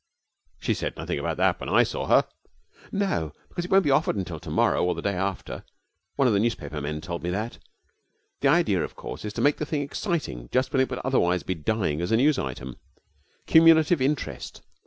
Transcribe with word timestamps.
'She 0.59 0.73
said 0.73 0.97
nothing 0.97 1.19
about 1.19 1.37
that 1.37 1.59
when 1.59 1.69
I 1.69 1.83
saw 1.83 2.07
her.' 2.07 2.25
'No, 2.91 3.33
because 3.49 3.65
it 3.65 3.69
won't 3.69 3.83
be 3.83 3.91
offered 3.91 4.15
until 4.15 4.39
to 4.39 4.49
morrow 4.49 4.83
or 4.83 4.95
the 4.95 5.01
day 5.03 5.13
after. 5.13 5.63
One 6.15 6.27
of 6.27 6.33
the 6.33 6.39
newspaper 6.39 6.81
men 6.81 7.01
told 7.01 7.21
me 7.21 7.29
that. 7.29 7.59
The 8.39 8.47
idea 8.47 8.79
is, 8.79 8.85
of 8.85 8.95
course, 8.95 9.21
to 9.31 9.41
make 9.41 9.57
the 9.57 9.65
thing 9.67 9.83
exciting 9.83 10.49
just 10.51 10.73
when 10.73 10.81
it 10.81 10.89
would 10.89 10.97
otherwise 11.05 11.43
be 11.43 11.53
dying 11.53 12.01
as 12.01 12.11
a 12.11 12.17
news 12.17 12.39
item. 12.39 12.77
Cumulative 13.45 14.01
interest. 14.01 14.63